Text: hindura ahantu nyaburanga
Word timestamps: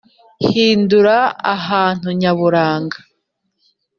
hindura 0.47 1.17
ahantu 1.55 2.07
nyaburanga 2.19 2.97